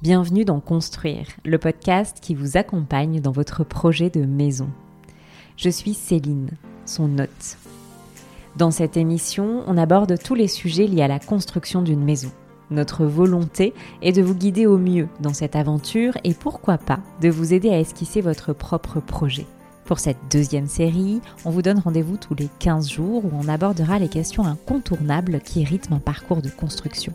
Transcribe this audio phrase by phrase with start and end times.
[0.00, 4.68] Bienvenue dans Construire, le podcast qui vous accompagne dans votre projet de maison.
[5.56, 6.50] Je suis Céline,
[6.86, 7.58] son hôte.
[8.54, 12.30] Dans cette émission, on aborde tous les sujets liés à la construction d'une maison.
[12.70, 17.28] Notre volonté est de vous guider au mieux dans cette aventure et pourquoi pas de
[17.28, 19.46] vous aider à esquisser votre propre projet.
[19.84, 23.98] Pour cette deuxième série, on vous donne rendez-vous tous les 15 jours où on abordera
[23.98, 27.14] les questions incontournables qui rythment un parcours de construction.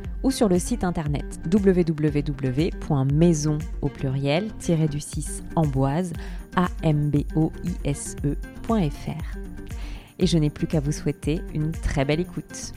[0.23, 1.97] ou sur le site internet www.maison
[3.81, 4.51] au pluriel
[4.89, 6.13] du 6 amboise
[6.83, 8.27] amboise.fr.
[10.19, 12.73] Et je n'ai plus qu'à vous souhaiter une très belle écoute.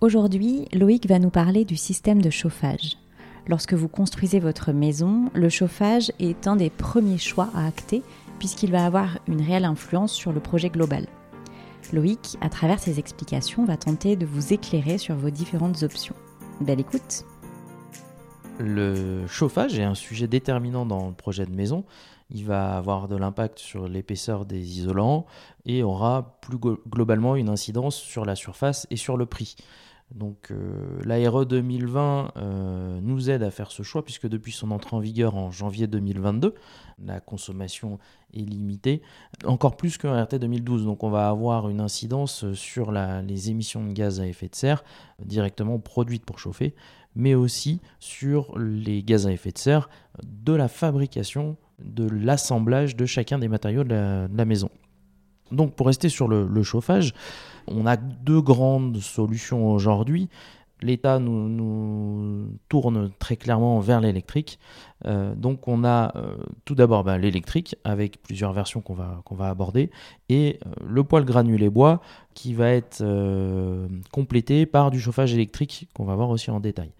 [0.00, 2.98] Aujourd'hui, Loïc va nous parler du système de chauffage.
[3.46, 8.02] Lorsque vous construisez votre maison, le chauffage est un des premiers choix à acter
[8.38, 11.06] puisqu'il va avoir une réelle influence sur le projet global.
[11.94, 16.16] Loïc, à travers ses explications, va tenter de vous éclairer sur vos différentes options.
[16.60, 17.24] Belle écoute
[18.58, 21.84] Le chauffage est un sujet déterminant dans le projet de maison.
[22.30, 25.24] Il va avoir de l'impact sur l'épaisseur des isolants
[25.66, 29.54] et aura plus globalement une incidence sur la surface et sur le prix.
[30.12, 34.94] Donc euh, l'ARE 2020 euh, nous aide à faire ce choix puisque depuis son entrée
[34.94, 36.54] en vigueur en janvier 2022,
[37.04, 37.98] la consommation
[38.32, 39.02] est limitée,
[39.44, 40.84] encore plus qu'un RT 2012.
[40.84, 44.84] Donc on va avoir une incidence sur les émissions de gaz à effet de serre
[45.24, 46.74] directement produites pour chauffer,
[47.16, 49.88] mais aussi sur les gaz à effet de serre
[50.22, 54.70] de la fabrication, de l'assemblage de chacun des matériaux de la maison.
[55.52, 57.12] Donc pour rester sur le, chauffage,
[57.66, 60.28] on a deux grandes solutions aujourd'hui.
[60.82, 64.58] L'État nous, tourne très clairement vers l'électrique.
[65.06, 69.34] Euh, donc on a euh, tout d'abord ben, l'électrique avec plusieurs versions qu'on va, qu'on
[69.34, 69.90] va aborder
[70.28, 72.02] et euh, le poêle granulé bois
[72.34, 73.02] qui va être
[74.12, 76.90] complété par du chauffage électrique qu'on va voir aussi en détail.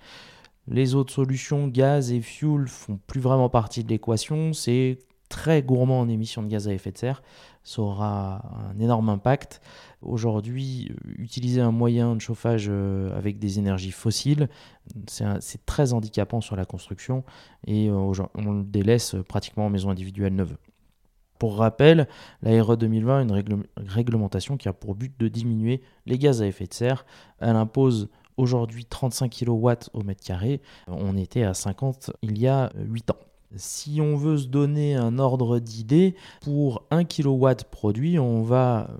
[0.66, 4.52] Les autres solutions, gaz et fuel, font plus vraiment partie de l'équation.
[4.54, 4.98] C'est
[5.34, 7.22] très gourmand en émissions de gaz à effet de serre
[7.64, 9.60] ça aura un énorme impact.
[10.02, 14.48] Aujourd'hui, utiliser un moyen de chauffage euh, avec des énergies fossiles,
[15.08, 17.24] c'est très handicapant sur la construction
[17.66, 20.56] et euh, on le délaisse pratiquement en maison individuelle neuve.
[21.38, 22.06] Pour rappel,
[22.42, 26.46] la RE 2020 est une réglementation qui a pour but de diminuer les gaz à
[26.46, 27.06] effet de serre.
[27.40, 30.60] Elle impose aujourd'hui 35 kW au mètre carré.
[30.86, 33.18] On était à 50 il y a 8 ans.
[33.56, 38.94] Si on veut se donner un ordre d'idée, pour 1 kW produit, on va euh,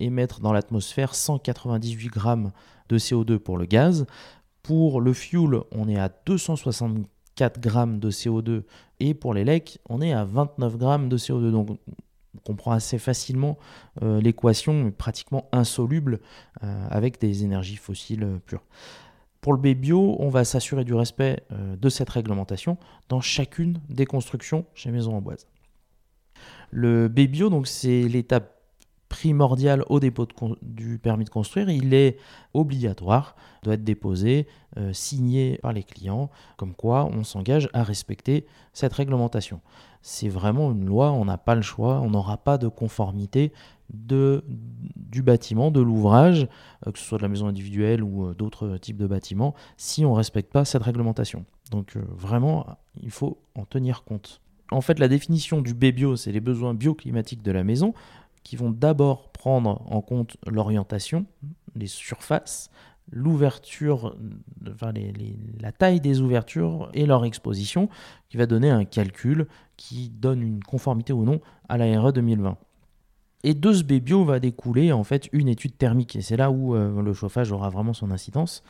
[0.00, 2.52] émettre dans l'atmosphère 198 grammes
[2.88, 4.06] de CO2 pour le gaz.
[4.62, 8.62] Pour le fuel, on est à 264 grammes de CO2
[8.98, 11.50] et pour les lecs, on est à 29 grammes de CO2.
[11.50, 13.58] Donc on comprend assez facilement
[14.02, 16.20] euh, l'équation pratiquement insoluble
[16.62, 18.64] euh, avec des énergies fossiles pures.
[19.46, 24.04] Pour le B-Bio, on va s'assurer du respect euh, de cette réglementation dans chacune des
[24.04, 25.46] constructions chez Maison Amboise.
[26.72, 28.56] Le B-Bio, donc c'est l'étape
[29.08, 30.26] primordiale au dépôt
[30.62, 31.70] du permis de construire.
[31.70, 32.16] Il est
[32.54, 34.48] obligatoire, doit être déposé,
[34.78, 39.60] euh, signé par les clients, comme quoi on s'engage à respecter cette réglementation.
[40.02, 43.52] C'est vraiment une loi, on n'a pas le choix, on n'aura pas de conformité
[43.92, 44.44] de,
[44.96, 46.48] du bâtiment, de l'ouvrage,
[46.86, 50.04] euh, que ce soit de la maison individuelle ou euh, d'autres types de bâtiments, si
[50.04, 51.44] on ne respecte pas cette réglementation.
[51.70, 54.40] Donc euh, vraiment, il faut en tenir compte.
[54.70, 57.94] En fait, la définition du B-bio, c'est les besoins bioclimatiques de la maison,
[58.42, 61.26] qui vont d'abord prendre en compte l'orientation,
[61.74, 62.70] les surfaces,
[63.10, 64.16] l'ouverture,
[64.68, 64.92] enfin
[65.60, 67.88] la taille des ouvertures et leur exposition,
[68.28, 69.46] qui va donner un calcul
[69.76, 72.56] qui donne une conformité ou non à la RE 2020.
[73.46, 76.16] Et de ce B-bio va découler en fait une étude thermique.
[76.16, 78.64] Et c'est là où euh, le chauffage aura vraiment son incidence.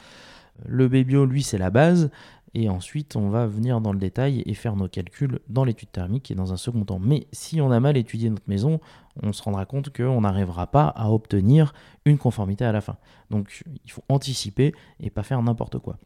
[0.67, 2.11] Le B-bio, lui, c'est la base.
[2.53, 6.31] Et ensuite, on va venir dans le détail et faire nos calculs dans l'étude thermique
[6.31, 6.99] et dans un second temps.
[6.99, 8.79] Mais si on a mal étudié notre maison,
[9.23, 11.73] on se rendra compte qu'on n'arrivera pas à obtenir
[12.05, 12.99] une conformité à la fin.
[13.31, 15.97] Donc il faut anticiper et pas faire n'importe quoi.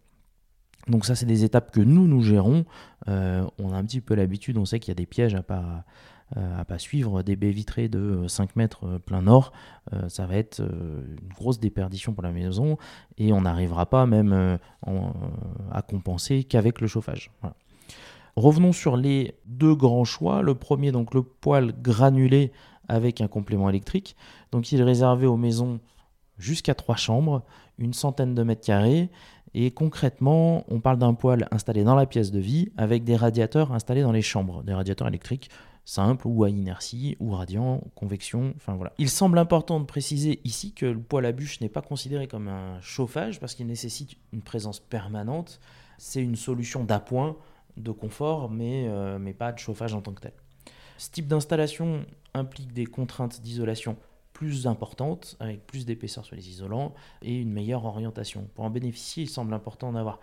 [0.87, 2.65] Donc ça, c'est des étapes que nous, nous gérons.
[3.09, 5.43] Euh, on a un petit peu l'habitude, on sait qu'il y a des pièges à
[5.43, 5.85] pas,
[6.37, 9.53] à pas suivre des baies vitrées de 5 mètres euh, plein nord,
[9.93, 12.79] euh, ça va être une grosse déperdition pour la maison
[13.19, 14.59] et on n'arrivera pas même
[15.71, 17.31] à compenser qu'avec le chauffage.
[18.37, 20.43] Revenons sur les deux grands choix.
[20.43, 22.53] Le premier, donc le poêle granulé
[22.89, 24.17] avec un complément électrique.
[24.53, 25.81] Donc il est réservé aux maisons
[26.39, 27.43] jusqu'à trois chambres,
[27.79, 29.11] une centaine de mètres carrés.
[29.53, 33.73] Et concrètement, on parle d'un poêle installé dans la pièce de vie avec des radiateurs
[33.73, 35.51] installés dans les chambres, des radiateurs électriques
[35.91, 38.93] simples ou à inertie ou radiant, convection, enfin voilà.
[38.99, 42.47] Il semble important de préciser ici que le poêle à bûche n'est pas considéré comme
[42.47, 45.59] un chauffage parce qu'il nécessite une présence permanente.
[45.99, 47.37] C'est une solution d'appoint,
[47.77, 50.33] de confort, mais, euh, mais pas de chauffage en tant que tel.
[50.97, 53.97] Ce type d'installation implique des contraintes d'isolation
[54.33, 58.49] plus importantes, avec plus d'épaisseur sur les isolants et une meilleure orientation.
[58.55, 60.21] Pour en bénéficier, il semble important d'avoir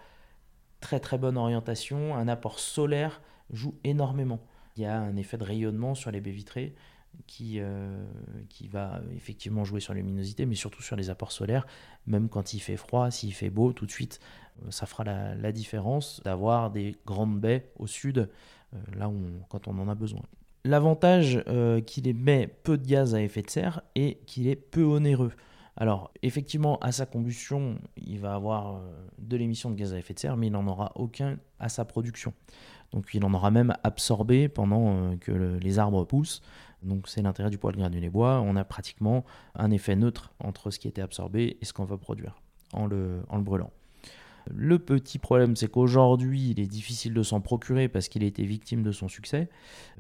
[0.79, 2.15] très très bonne orientation.
[2.15, 3.21] Un apport solaire
[3.51, 4.39] joue énormément.
[4.77, 6.75] Il y a un effet de rayonnement sur les baies vitrées
[7.25, 8.05] qui, euh,
[8.49, 11.65] qui va effectivement jouer sur la luminosité, mais surtout sur les apports solaires.
[12.05, 14.19] Même quand il fait froid, s'il fait beau, tout de suite,
[14.61, 18.29] euh, ça fera la, différence d'avoir des grandes baies au sud,
[18.73, 19.15] euh, là où
[19.49, 20.21] quand on en a besoin.
[20.63, 21.41] L'avantage
[21.85, 25.31] qu'il émet peu de gaz à effet de serre et qu'il est peu onéreux.
[25.77, 28.81] Alors, effectivement, à sa combustion, il va avoir
[29.17, 31.85] de l'émission de gaz à effet de serre, mais il n'en aura aucun à sa
[31.85, 32.33] production.
[32.91, 36.41] Donc, il en aura même absorbé pendant euh, que les arbres poussent.
[36.83, 38.41] Donc, c'est l'intérêt du poêle granulé bois.
[38.41, 39.25] On a pratiquement
[39.55, 42.41] un effet neutre entre ce qui était absorbé et ce qu'on va produire
[42.73, 43.71] en le brûlant.
[44.53, 48.45] Le petit problème, c'est qu'aujourd'hui, il est difficile de s'en procurer parce qu'il a été
[48.45, 49.49] victime de son succès.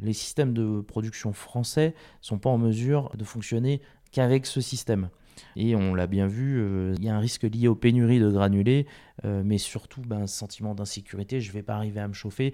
[0.01, 3.81] Les systèmes de production français sont pas en mesure de fonctionner
[4.11, 5.09] qu'avec ce système.
[5.55, 8.29] Et on l'a bien vu, euh, il y a un risque lié aux pénuries de
[8.29, 8.85] granulés,
[9.25, 12.53] euh, mais surtout ben, un sentiment d'insécurité, je ne vais pas arriver à me chauffer.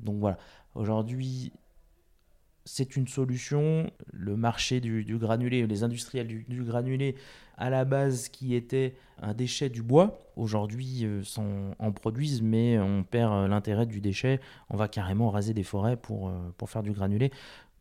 [0.00, 0.38] Donc voilà,
[0.74, 1.52] aujourd'hui,
[2.64, 3.90] c'est une solution.
[4.12, 7.16] Le marché du, granulé, les industriels du, granulé,
[7.56, 11.22] à la base qui était un déchet du bois, aujourd'hui euh,
[11.78, 14.40] en produisent, mais on perd l'intérêt du déchet.
[14.70, 16.32] On va carrément raser des forêts pour
[16.66, 17.30] faire du granulé.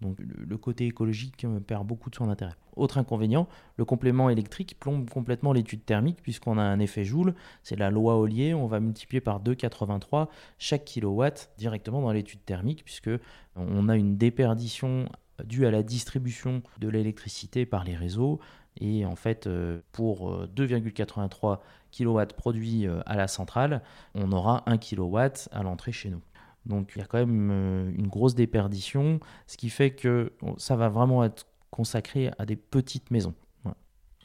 [0.01, 2.55] Donc le côté écologique perd beaucoup de son intérêt.
[2.75, 7.75] Autre inconvénient, le complément électrique plombe complètement l'étude thermique puisqu'on a un effet Joule, c'est
[7.75, 10.27] la loi Ollier, on va multiplier par 2,83
[10.57, 13.11] chaque kilowatt directement dans l'étude thermique puisque
[13.55, 15.07] on a une déperdition
[15.43, 18.39] due à la distribution de l'électricité par les réseaux
[18.79, 21.59] et en fait euh, pour 2,83
[21.91, 23.81] kW produits euh, à la centrale,
[24.15, 25.17] on aura 1 kW
[25.51, 26.21] à l'entrée chez nous.
[26.65, 30.75] Donc il y a quand même euh, une grosse déperdition, ce qui fait que ça
[30.75, 33.33] va vraiment être consacré à des petites maisons.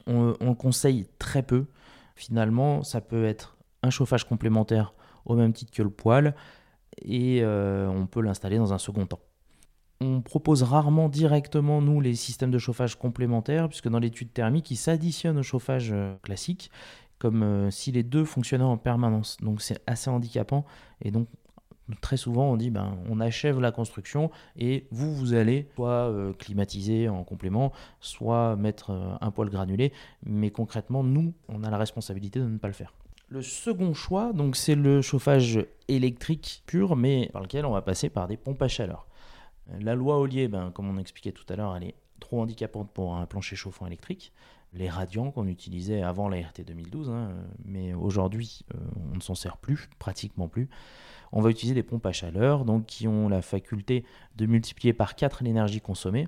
[0.09, 1.65] On, le conseille très peu.
[2.15, 4.93] Finalement, ça peut être un chauffage complémentaire
[5.25, 6.33] au même titre que le poêle
[7.01, 9.19] et euh, on peut l'installer dans un second temps.
[9.99, 14.77] On propose rarement directement, nous, les systèmes de chauffage complémentaires, puisque dans l'étude thermique, ils
[14.77, 16.71] s'additionnent au chauffage euh, classique,
[17.19, 19.37] comme si les deux fonctionnaient en permanence.
[19.41, 20.65] Donc c'est assez handicapant,
[21.01, 21.27] et donc
[22.01, 26.33] Très souvent, on dit ben, on achève la construction et vous, vous allez soit euh,
[26.33, 29.93] climatiser en complément, soit mettre euh, un poêle granulé.
[30.25, 32.93] Mais concrètement, nous, on a la responsabilité de ne pas le faire.
[33.29, 38.09] Le second choix, donc, c'est le chauffage électrique pur, mais par lequel on va passer
[38.09, 39.07] par des pompes à chaleur.
[39.81, 43.15] La loi Ollier, ben, comme on expliquait tout à l'heure, elle est trop handicapante pour
[43.15, 44.33] un plancher chauffant électrique.
[44.73, 47.31] Les radiants qu'on utilisait avant la RT 2012, hein,
[47.65, 48.77] mais aujourd'hui, euh,
[49.11, 50.69] on ne s'en sert plus, pratiquement plus
[51.31, 55.15] on va utiliser des pompes à chaleur donc, qui ont la faculté de multiplier par
[55.15, 56.27] 4 l'énergie consommée.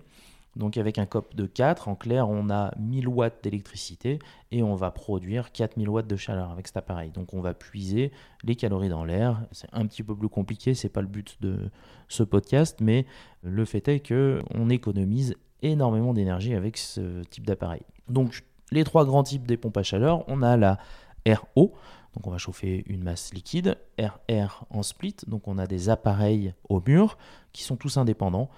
[0.56, 4.20] Donc avec un COP de 4, en clair, on a 1000 watts d'électricité
[4.52, 7.12] et on va produire 4000 watts de chaleur avec cet appareil.
[7.12, 8.12] Donc on va puiser
[8.44, 9.42] les calories dans l'air.
[9.52, 11.70] C'est un petit peu plus compliqué, c'est pas le but de
[12.08, 13.06] ce podcast, mais
[13.44, 17.82] le fait est que on économise énormément d'énergie avec ce type d'appareil.
[18.08, 20.78] Donc les trois grands types des pompes à chaleur, on a la
[21.28, 21.74] RO,
[22.14, 26.54] donc on va chauffer une masse liquide, RR en split, donc on a des appareils
[26.68, 27.18] au mur
[27.54, 28.50] qui sont tous indépendants,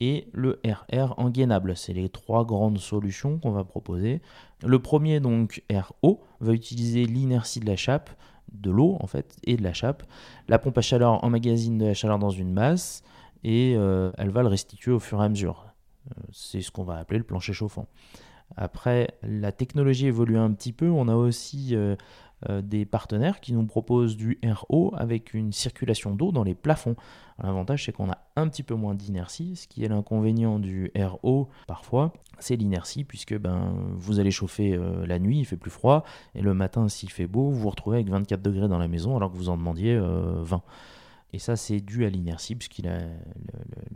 [0.00, 1.76] et le RR en gainable.
[1.76, 4.22] C'est les trois grandes solutions qu'on va proposer.
[4.64, 8.10] Le premier, donc RO, va utiliser l'inertie de la chape,
[8.52, 10.02] de l'eau en fait, et de la chape.
[10.48, 13.02] La pompe à chaleur emmagasine de la chaleur dans une masse,
[13.44, 15.66] et euh, elle va le restituer au fur et à mesure.
[16.10, 17.86] Euh, c'est ce qu'on va appeler le plancher chauffant.
[18.56, 20.88] Après, la technologie évolue un petit peu.
[20.90, 21.96] On a aussi euh,
[22.48, 26.96] des partenaires qui nous proposent du RO avec une circulation d'eau dans les plafonds.
[27.42, 29.56] L'avantage, c'est qu'on a un petit peu moins d'inertie.
[29.56, 35.06] Ce qui est l'inconvénient du RO, parfois, c'est l'inertie, puisque ben, vous allez chauffer euh,
[35.06, 36.04] la nuit, il fait plus froid,
[36.34, 39.16] et le matin, s'il fait beau, vous vous retrouvez avec 24 degrés dans la maison
[39.16, 40.62] alors que vous en demandiez 20.
[41.32, 42.98] Et ça, c'est dû à l'inertie, puisque le,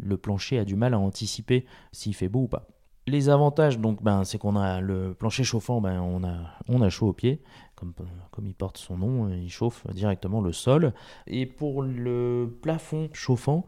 [0.01, 2.69] le plancher a du mal à anticiper s'il fait beau ou pas.
[3.07, 6.37] Les avantages, donc, ben, c'est qu'on a le plancher chauffant, ben, on, a,
[6.69, 7.43] on a chaud aux pieds,
[7.75, 7.93] comme,
[8.31, 10.93] comme il porte son nom, il chauffe directement le sol.
[11.27, 13.67] Et pour le plafond chauffant,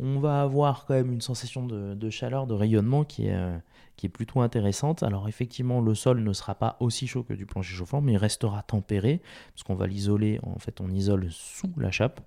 [0.00, 3.58] on va avoir quand même une sensation de, chaleur, de rayonnement qui est, euh,
[3.96, 5.02] qui est plutôt intéressante.
[5.02, 8.16] Alors effectivement, le sol ne sera pas aussi chaud que du plancher chauffant, mais il
[8.16, 9.20] restera tempéré,
[9.52, 12.20] parce qu'on va l'isoler, en fait on isole sous la chape.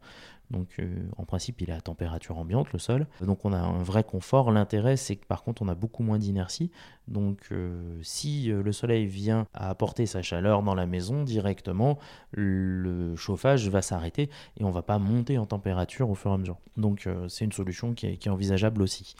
[0.51, 3.07] Donc euh, en principe, il est à température ambiante, le sol.
[3.21, 4.51] Donc on a un vrai confort.
[4.51, 6.71] L'intérêt, c'est que par contre, on a beaucoup moins d'inertie.
[7.07, 11.97] Donc euh, si euh, le soleil vient à apporter sa chaleur dans la maison directement,
[12.31, 14.29] le chauffage va s'arrêter
[14.59, 16.57] et on va pas monter en température au fur et à mesure.
[16.77, 19.15] Donc c'est une solution qui est, envisageable aussi.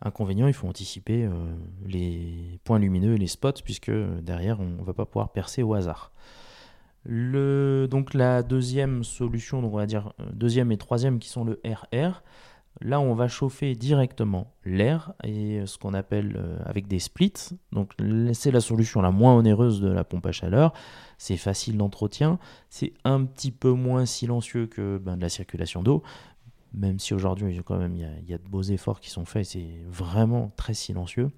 [0.00, 1.28] Inconvénient, il faut anticiper
[1.84, 5.74] les points lumineux et les spots puisque derrière, on ne va pas pouvoir percer au
[5.74, 6.12] hasard.
[7.04, 11.44] Le, donc la deuxième solution, donc on va dire euh, deuxième et troisième qui sont
[11.44, 12.22] le RR.
[12.80, 17.58] Là, on va chauffer directement l'air et ce qu'on appelle euh, avec des splits.
[17.72, 17.92] Donc,
[18.34, 20.72] c'est la solution la moins onéreuse de la pompe à chaleur.
[21.18, 22.38] C'est facile d'entretien.
[22.70, 26.04] C'est un petit peu moins silencieux que ben, de la circulation d'eau.
[26.72, 29.46] Même si aujourd'hui, quand même, il y, a, de beaux efforts qui sont faits.
[29.46, 31.30] C'est vraiment très silencieux.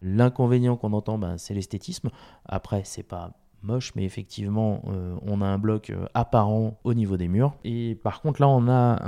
[0.00, 2.10] L'inconvénient qu'on entend, ben, c'est l'esthétisme.
[2.44, 3.32] Après, c'est pas
[3.64, 7.54] moche, mais effectivement, euh, on a un bloc euh, apparent au niveau des murs.
[7.64, 9.02] Et par contre, là, on a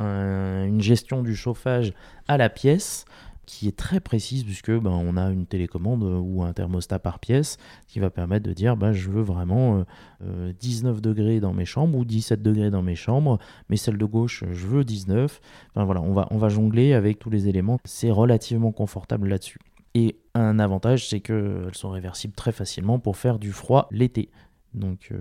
[0.64, 1.92] une gestion du chauffage
[2.28, 3.04] à la pièce
[3.46, 7.56] qui est très précise puisque ben, on a une télécommande ou un thermostat par pièce
[7.86, 9.84] qui va permettre de dire ben, je veux vraiment
[10.20, 13.38] 19 euh, degrés dans mes chambres ou 17 degrés dans mes chambres,
[13.70, 15.40] mais celle de gauche je veux 19.
[15.70, 17.78] Enfin voilà, on va, on va jongler avec tous les éléments.
[17.84, 19.60] C'est relativement confortable là-dessus.
[19.94, 24.28] Et un avantage, c'est qu'elles sont réversibles très facilement pour faire du froid l'été.
[24.76, 25.18] Donc euh,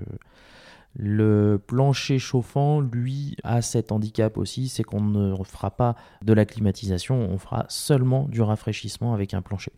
[0.95, 6.45] le plancher chauffant, lui, a cet handicap aussi, c'est qu'on ne fera pas de la
[6.45, 9.73] climatisation, on fera seulement du rafraîchissement avec un plancher.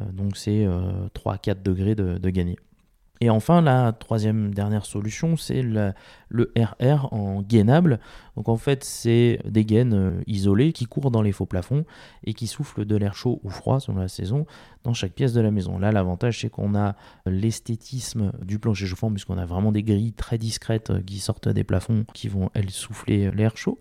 [0.00, 0.66] Euh, donc c'est
[1.14, 2.56] 3-4 euh, degrés de, de gagner.
[3.20, 5.94] Et enfin, la troisième dernière solution, c'est le,
[6.56, 7.98] RR en gainable.
[8.36, 11.84] Donc en fait, c'est des gaines euh, isolées qui courent dans les faux plafonds
[12.24, 14.44] et qui soufflent de l'air chaud ou froid selon la saison
[14.84, 15.78] dans chaque pièce de la maison.
[15.78, 16.94] Là, l'avantage, c'est qu'on a
[17.24, 21.64] l'esthétisme du plancher chauffant puisqu'on a vraiment des grilles très discrètes euh, qui sortent des
[21.64, 23.80] plafonds qui vont, elles, souffler l'air chaud.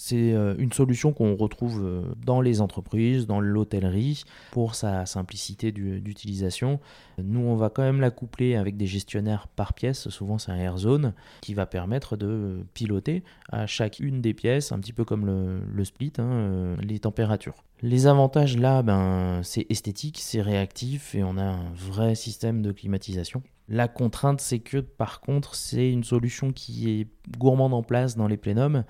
[0.00, 5.72] C'est euh, une solution qu'on retrouve euh, dans les entreprises, dans l'hôtellerie, pour sa simplicité
[5.72, 6.78] d'utilisation.
[7.20, 10.56] Nous, on va quand même la coupler avec des gestionnaires par pièce, souvent c'est un
[10.56, 15.26] air zone, qui va permettre de piloter à chacune des pièces, un petit peu comme
[15.26, 17.64] le, split, hein, euh, les températures.
[17.82, 22.70] Les avantages là, ben, c'est esthétique, c'est réactif et on a un vrai système de
[22.70, 23.42] climatisation.
[23.68, 27.08] La contrainte, c'est que par contre, c'est une solution qui est
[27.38, 28.84] gourmande en place dans les plénums,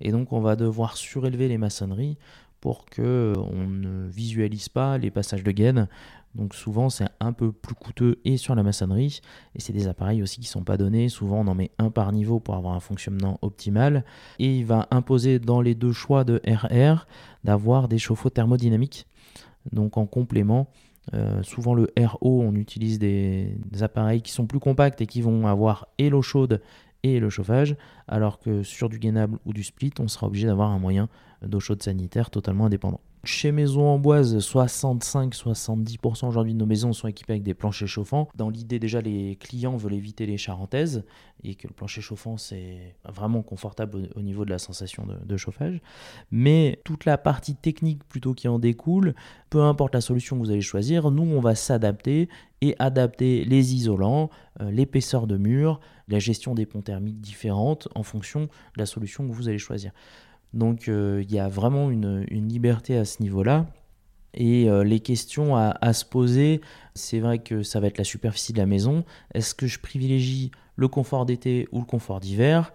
[0.00, 2.16] et donc on va devoir surélever les maçonneries
[2.60, 5.88] pour que on ne visualise pas les passages de gaines.
[6.34, 9.20] Donc souvent c'est un peu plus coûteux et sur la maçonnerie,
[9.54, 11.10] et c'est des appareils aussi qui sont pas donnés.
[11.10, 14.02] Souvent on en met un par niveau pour avoir un fonctionnement optimal,
[14.38, 17.06] et il va imposer dans les deux choix de RR
[17.44, 19.06] d'avoir des chauffe-eau thermodynamiques.
[19.72, 20.70] Donc en complément,
[21.14, 25.46] euh, souvent le RO, on utilise des, appareils qui sont plus compacts et qui vont
[25.46, 26.60] avoir et l'eau chaude
[27.02, 27.76] et le chauffage,
[28.08, 31.08] alors que sur du gainable ou du split, on sera obligé d'avoir un moyen
[31.42, 33.00] d'eau chaude sanitaire totalement indépendant.
[33.24, 38.28] Chez Maison Amboise, 65-70% aujourd'hui de nos maisons sont équipées avec des planchers chauffants.
[38.34, 41.04] Dans l'idée, déjà, les clients veulent éviter les charentaises
[41.44, 45.80] et que le plancher chauffant, c'est vraiment confortable au, niveau de la sensation de, chauffage.
[46.32, 49.14] Mais toute la partie technique plutôt qui en découle,
[49.50, 52.28] peu importe la solution que vous allez choisir, nous, on va s'adapter
[52.62, 58.04] et adapter les isolants, euh, l'épaisseur de mur, la gestion des ponts thermiques différentes en
[58.04, 59.90] fonction de la solution que vous allez choisir.
[60.54, 63.66] Donc euh, il y a vraiment une, liberté à ce niveau-là.
[64.34, 66.62] Et euh, les questions à, se poser,
[66.94, 69.04] c'est vrai que ça va être la superficie de la maison.
[69.34, 72.72] Est-ce que je privilégie le confort d'été ou le confort d'hiver?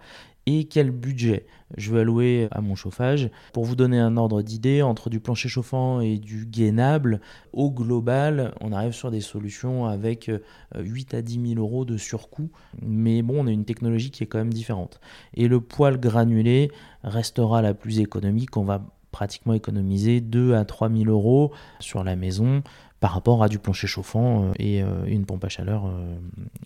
[0.48, 1.44] Et quel budget
[1.76, 3.28] je veux allouer à mon chauffage.
[3.52, 7.20] Pour vous donner un ordre d'idée, entre du plancher chauffant et du gainable,
[7.52, 10.30] au global, on arrive sur des solutions avec
[10.74, 12.50] 8 euh, à 10 000 euros de surcoût.
[12.80, 15.00] Mais bon, on a une technologie qui est quand même différente.
[15.34, 16.70] Et le poêle granulé
[17.04, 18.56] restera la plus économique.
[18.56, 22.62] On va pratiquement économiser 2 à 3 000 euros sur la maison
[23.00, 26.16] par rapport à du plancher chauffant euh, et euh, une pompe à chaleur euh,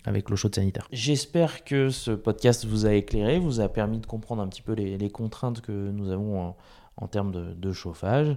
[0.05, 0.87] avec l'eau chaude sanitaire.
[0.91, 4.73] J'espère que ce podcast vous a éclairé, vous a permis de comprendre un petit peu
[4.73, 6.55] les, contraintes que nous avons
[6.97, 8.35] en, termes de, chauffage,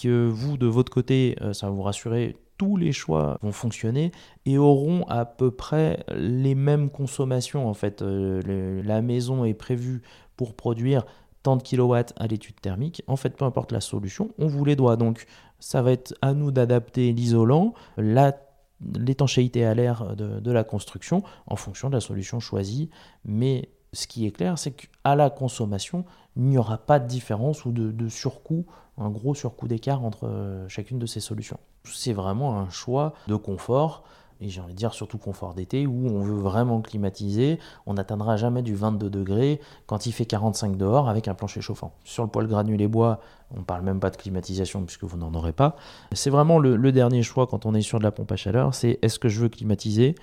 [0.00, 4.12] que vous, de votre côté, ça va vous rassurer, tous les choix vont fonctionner
[4.44, 7.66] et auront à peu près les mêmes consommations.
[7.68, 10.02] En fait, la maison est prévue
[10.36, 11.06] pour produire
[11.42, 13.02] tant de kilowatts à l'étude thermique.
[13.06, 14.96] En fait, peu importe la solution, on vous les doit.
[14.96, 15.26] Donc,
[15.58, 21.88] ça va être à nous d'adapter l'isolant, l'étanchéité à l'air de, la construction en fonction
[21.88, 22.90] de la solution choisie.
[23.24, 26.04] Mais ce qui est clair, c'est qu'à la consommation,
[26.36, 28.66] il n'y aura pas de différence ou de, de surcoût,
[28.98, 31.58] un gros surcoût d'écart entre euh, chacune de ces solutions.
[31.84, 34.04] C'est vraiment un choix de confort
[34.40, 38.36] et j'ai envie de dire surtout confort d'été, où on veut vraiment climatiser, on n'atteindra
[38.36, 41.92] jamais du 22 degrés quand il fait 45 dehors avec un plancher chauffant.
[42.04, 43.20] Sur le poêle granulé bois,
[43.54, 45.76] on ne parle même pas de climatisation puisque vous n'en aurez pas.
[46.12, 48.74] C'est vraiment le, le, dernier choix quand on est sur de la pompe à chaleur,
[48.74, 50.14] c'est est-ce que je veux climatiser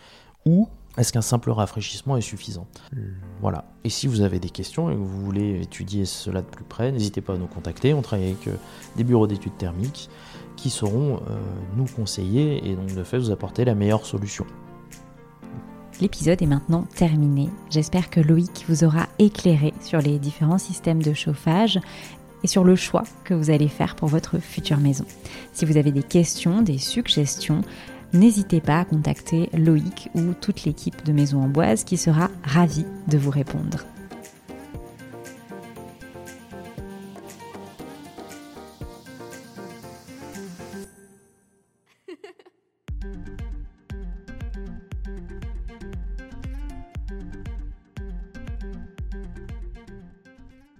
[0.45, 2.65] ou est-ce qu'un simple rafraîchissement est suffisant?
[3.39, 3.65] Voilà.
[3.83, 6.91] Et si vous avez des questions et que vous voulez étudier cela de plus près,
[6.91, 7.93] n'hésitez pas à nous contacter.
[7.93, 8.55] On travaille avec euh,
[8.95, 10.09] des bureaux d'études thermiques
[10.57, 11.39] qui sauront euh,
[11.77, 14.45] nous conseiller et donc de fait vous apporter la meilleure solution.
[16.01, 17.49] L'épisode est maintenant terminé.
[17.69, 21.79] J'espère que Loïc vous aura éclairé sur les différents systèmes de chauffage
[22.43, 25.05] et sur le choix que vous allez faire pour votre future maison.
[25.53, 27.61] Si vous avez des questions, des suggestions,
[28.13, 33.17] n'hésitez pas à contacter Loïc ou toute l'équipe de Maison Amboise qui sera ravie de
[33.17, 33.85] vous répondre.